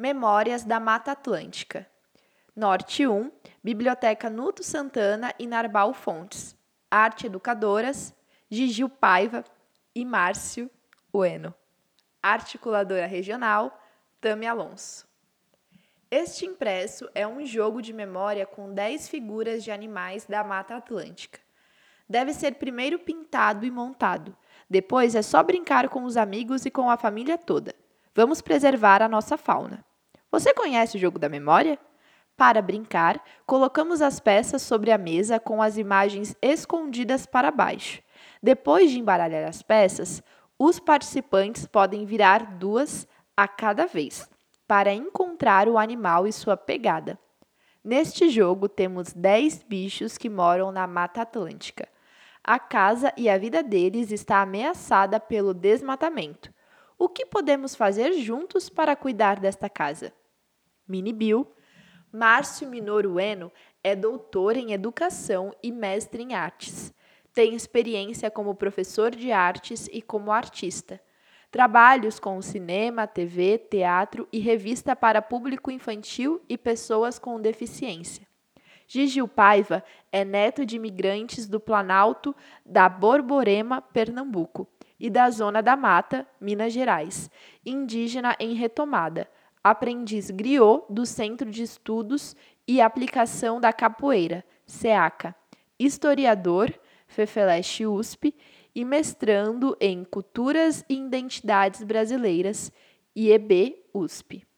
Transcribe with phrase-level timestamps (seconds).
[0.00, 1.86] Memórias da Mata Atlântica.
[2.56, 3.30] Norte 1,
[3.62, 6.56] Biblioteca Nuto Santana e Narbal Fontes.
[6.90, 8.14] Arte Educadoras,
[8.48, 9.44] Gigil Paiva
[9.94, 10.70] e Márcio
[11.12, 11.54] Ueno.
[12.22, 13.78] Articuladora Regional,
[14.22, 15.06] Tami Alonso.
[16.10, 21.40] Este impresso é um jogo de memória com 10 figuras de animais da Mata Atlântica.
[22.08, 24.34] Deve ser primeiro pintado e montado.
[24.66, 27.74] Depois é só brincar com os amigos e com a família toda.
[28.14, 29.89] Vamos preservar a nossa fauna.
[30.30, 31.78] Você conhece o jogo da memória?
[32.36, 38.00] Para brincar, colocamos as peças sobre a mesa com as imagens escondidas para baixo.
[38.42, 40.22] Depois de embaralhar as peças,
[40.58, 44.28] os participantes podem virar duas a cada vez
[44.68, 47.18] para encontrar o animal e sua pegada.
[47.82, 51.88] Neste jogo, temos 10 bichos que moram na Mata Atlântica.
[52.44, 56.52] A casa e a vida deles está ameaçada pelo desmatamento.
[56.96, 60.12] O que podemos fazer juntos para cuidar desta casa?
[60.90, 61.46] Mini Bill,
[62.12, 63.52] Márcio Minorueno
[63.82, 66.92] é doutor em educação e mestre em artes.
[67.32, 71.00] Tem experiência como professor de artes e como artista.
[71.48, 78.26] Trabalhos com cinema, TV, teatro e revista para público infantil e pessoas com deficiência.
[78.88, 82.34] Gigil Paiva é neto de imigrantes do Planalto
[82.66, 84.66] da Borborema, Pernambuco,
[84.98, 87.30] e da Zona da Mata, Minas Gerais,
[87.64, 89.28] indígena em retomada,
[89.62, 92.34] aprendiz griot do Centro de Estudos
[92.66, 95.34] e Aplicação da Capoeira, SEACA,
[95.78, 96.72] historiador,
[97.06, 98.34] Fefeleste USP,
[98.74, 102.70] e mestrando em Culturas e Identidades Brasileiras,
[103.16, 104.49] IEB USP.